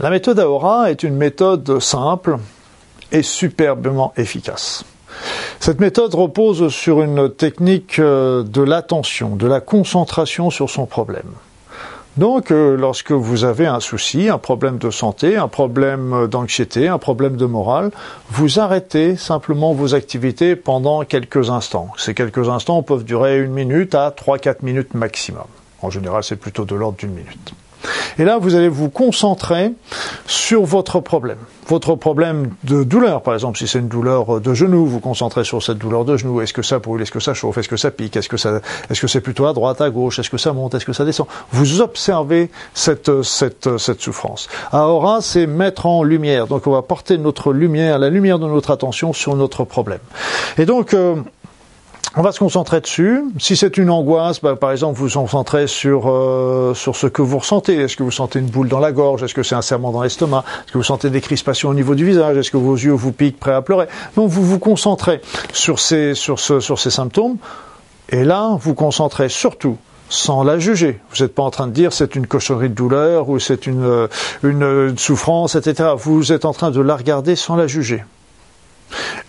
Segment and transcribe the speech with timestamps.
[0.00, 2.36] La méthode Aora est une méthode simple
[3.10, 4.84] et superbement efficace.
[5.58, 11.32] Cette méthode repose sur une technique euh, de l'attention, de la concentration sur son problème.
[12.16, 16.98] Donc, euh, lorsque vous avez un souci, un problème de santé, un problème d'anxiété, un
[16.98, 17.90] problème de morale,
[18.30, 21.88] vous arrêtez simplement vos activités pendant quelques instants.
[21.96, 25.46] Ces quelques instants peuvent durer une minute à trois, quatre minutes maximum.
[25.82, 27.52] En général, c'est plutôt de l'ordre d'une minute.
[28.18, 29.72] Et là, vous allez vous concentrer
[30.26, 31.38] sur votre problème.
[31.68, 35.62] Votre problème de douleur, par exemple, si c'est une douleur de genou, vous concentrez sur
[35.62, 36.40] cette douleur de genou.
[36.40, 37.02] Est-ce que ça brûle?
[37.02, 37.58] Est-ce que ça chauffe?
[37.58, 38.16] Est-ce que ça pique?
[38.16, 38.60] Est-ce que ça,
[38.90, 40.18] est-ce que c'est plutôt à droite, à gauche?
[40.18, 40.74] Est-ce que ça monte?
[40.74, 41.26] Est-ce que ça descend?
[41.52, 44.48] Vous observez cette, cette, cette souffrance.
[44.72, 46.46] Aura, c'est mettre en lumière.
[46.46, 50.00] Donc, on va porter notre lumière, la lumière de notre attention sur notre problème.
[50.56, 51.16] Et donc, euh,
[52.16, 53.22] on va se concentrer dessus.
[53.38, 57.22] Si c'est une angoisse, bah, par exemple, vous vous concentrez sur euh, sur ce que
[57.22, 57.76] vous ressentez.
[57.76, 59.22] Est-ce que vous sentez une boule dans la gorge?
[59.22, 60.44] Est-ce que c'est un serment dans l'estomac?
[60.64, 62.36] Est-ce que vous sentez des crispations au niveau du visage?
[62.36, 63.86] Est-ce que vos yeux vous piquent, prêts à pleurer?
[64.16, 65.20] Donc vous vous concentrez
[65.52, 67.36] sur ces sur ce, sur ces symptômes.
[68.08, 69.76] Et là, vous concentrez surtout
[70.08, 71.00] sans la juger.
[71.10, 73.84] Vous n'êtes pas en train de dire c'est une cochonnerie de douleur ou c'est une,
[73.84, 74.08] euh,
[74.42, 75.90] une, une souffrance, etc.
[75.96, 78.02] Vous êtes en train de la regarder sans la juger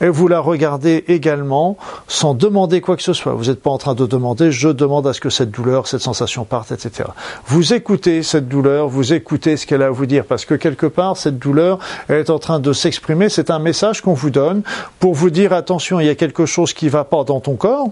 [0.02, 3.34] et vous la regardez également sans demander quoi que ce soit.
[3.34, 6.02] Vous n'êtes pas en train de demander je demande à ce que cette douleur, cette
[6.02, 7.10] sensation parte, etc.
[7.46, 10.86] Vous écoutez cette douleur, vous écoutez ce qu'elle a à vous dire parce que quelque
[10.86, 13.30] part cette douleur est en train de s'exprimer.
[13.30, 14.64] C'est un message qu'on vous donne
[15.00, 17.56] pour vous dire attention, il y a quelque chose qui ne va pas dans ton
[17.56, 17.90] corps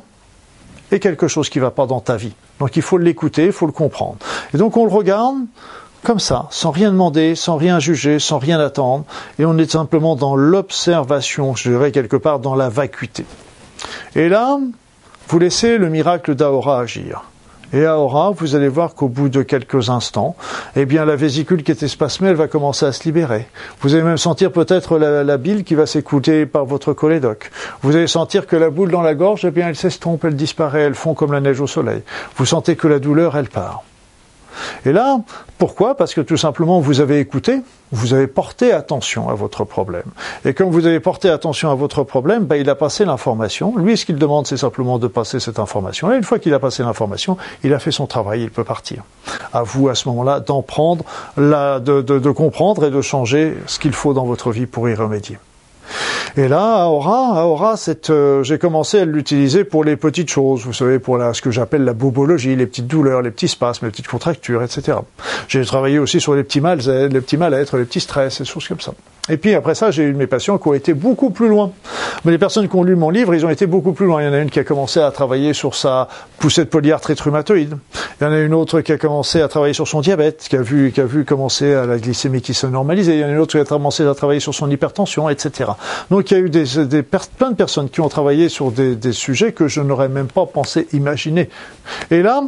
[0.91, 2.33] et quelque chose qui ne va pas dans ta vie.
[2.59, 4.17] Donc il faut l'écouter, il faut le comprendre.
[4.53, 5.35] Et donc on le regarde
[6.03, 9.05] comme ça, sans rien demander, sans rien juger, sans rien attendre,
[9.39, 13.25] et on est simplement dans l'observation, je dirais quelque part dans la vacuité.
[14.15, 14.57] Et là,
[15.27, 17.23] vous laissez le miracle d'Aora agir.
[17.73, 20.37] Et Aora, vous allez voir qu'au bout de quelques instants,
[20.77, 23.45] eh bien, la vésicule qui était spasmée, elle va commencer à se libérer.
[23.81, 27.51] Vous allez même sentir peut-être la, bile qui va s'écouter par votre cholédoque.
[27.81, 30.83] Vous allez sentir que la boule dans la gorge, eh bien, elle s'estompe, elle disparaît,
[30.83, 32.03] elle fond comme la neige au soleil.
[32.37, 33.83] Vous sentez que la douleur, elle part.
[34.85, 35.19] Et là,
[35.57, 35.95] pourquoi?
[35.95, 40.03] Parce que tout simplement, vous avez écouté, vous avez porté attention à votre problème.
[40.45, 43.75] Et comme vous avez porté attention à votre problème, ben, il a passé l'information.
[43.77, 46.11] Lui, ce qu'il demande, c'est simplement de passer cette information.
[46.11, 49.03] Et une fois qu'il a passé l'information, il a fait son travail, il peut partir.
[49.53, 51.03] À vous, à ce moment-là, d'en prendre,
[51.37, 55.37] de, de comprendre et de changer ce qu'il faut dans votre vie pour y remédier.
[56.39, 57.73] Et là, Aura, Aura,
[58.11, 61.49] euh, j'ai commencé à l'utiliser pour les petites choses, vous savez, pour la, ce que
[61.49, 64.99] j'appelle la bobologie, les petites douleurs, les petits spasmes, les petites contractures, etc.
[65.47, 68.67] J'ai travaillé aussi sur les petits mal les petits mal-être, les petits stress, et choses
[68.67, 68.93] comme ça.
[69.29, 71.71] Et puis après ça, j'ai eu mes patients qui ont été beaucoup plus loin.
[72.25, 74.21] Mais les personnes qui ont lu mon livre, ils ont été beaucoup plus loin.
[74.21, 76.07] Il y en a une qui a commencé à travailler sur sa
[76.39, 77.77] poussette polyarthrite rhumatoïde.
[78.19, 80.55] Il y en a une autre qui a commencé à travailler sur son diabète, qui
[80.55, 83.15] a vu, qui a vu commencer à la glycémie qui se normalisait.
[83.17, 85.71] Il y en a une autre qui a commencé à travailler sur son hypertension, etc.
[86.09, 88.95] Donc il y a eu des, des plein de personnes qui ont travaillé sur des,
[88.95, 91.49] des sujets que je n'aurais même pas pensé imaginer.
[92.11, 92.43] Et là,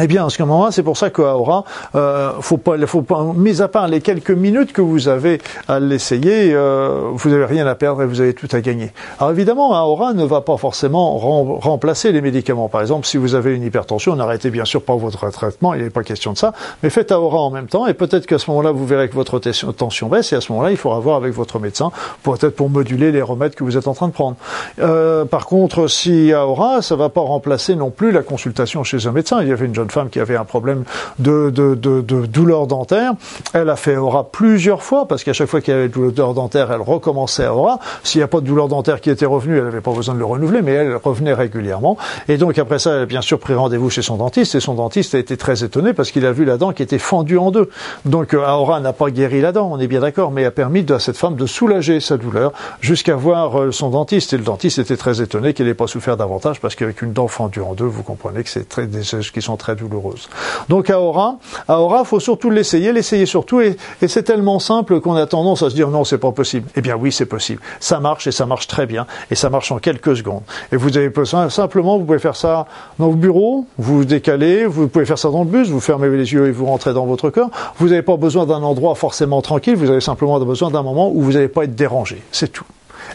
[0.00, 3.24] eh bien, en ce moment-là, c'est pour ça qu'à Aura, euh, faut pas, faut pas,
[3.34, 7.66] mis à part les quelques minutes que vous avez à l'essayer, euh, vous n'avez rien
[7.66, 8.92] à perdre et vous avez tout à gagner.
[9.18, 11.16] Alors évidemment, Aura ne va pas forcément
[11.58, 12.68] remplacer les médicaments.
[12.68, 15.90] Par exemple, si vous avez une hypertension, n'arrêtez bien sûr pas votre traitement, il n'est
[15.90, 18.72] pas question de ça, mais faites Aura en même temps et peut-être qu'à ce moment-là,
[18.72, 21.58] vous verrez que votre tension baisse et à ce moment-là, il faudra voir avec votre
[21.58, 24.36] médecin, peut-être pour moduler les remèdes que vous êtes en train de prendre.
[24.80, 29.12] Euh, par contre, si Aura, ça va pas remplacer non plus la consultation chez un
[29.12, 29.40] médecin.
[29.42, 30.84] Il y avait une femme qui avait un problème
[31.18, 33.12] de, de, de, de douleur dentaire.
[33.52, 36.34] Elle a fait Aura plusieurs fois parce qu'à chaque fois qu'il y avait une douleur
[36.34, 37.78] dentaire, elle recommençait à Aura.
[38.02, 40.18] S'il n'y a pas de douleur dentaire qui était revenue, elle n'avait pas besoin de
[40.18, 41.96] le renouveler, mais elle revenait régulièrement.
[42.28, 44.74] Et donc après ça, elle a bien sûr pris rendez-vous chez son dentiste et son
[44.74, 47.50] dentiste a été très étonné parce qu'il a vu la dent qui était fendue en
[47.50, 47.70] deux.
[48.04, 50.84] Donc euh, Aura n'a pas guéri la dent, on est bien d'accord, mais a permis
[50.90, 54.32] à cette femme de soulager sa douleur jusqu'à voir euh, son dentiste.
[54.32, 57.28] Et le dentiste était très étonné qu'elle n'ait pas souffert davantage parce qu'avec une dent
[57.28, 60.28] fendue en deux, vous comprenez que c'est des choses qui sont très douloureuses.
[60.68, 61.36] Donc Aora,
[61.68, 63.76] Aora, faut surtout l'essayer, l'essayer surtout, et,
[64.06, 66.68] c'est tellement simple qu'on a tendance à se dire non, c'est pas possible.
[66.76, 67.60] Eh bien oui, c'est possible.
[67.80, 70.42] Ça marche et ça marche très bien, et ça marche en quelques secondes.
[70.72, 72.66] Et vous avez besoin, simplement, vous pouvez faire ça
[72.98, 76.08] dans vos bureaux, vous vous décalez, vous pouvez faire ça dans le bus, vous fermez
[76.08, 77.50] les yeux et vous rentrez dans votre corps.
[77.78, 81.20] Vous n'avez pas besoin d'un endroit forcément tranquille, vous avez simplement besoin d'un moment où
[81.22, 82.22] vous n'allez pas être dérangé.
[82.32, 82.66] C'est tout.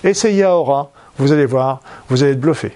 [0.03, 2.73] Essayez Aora, vous allez voir, vous allez être bluffé.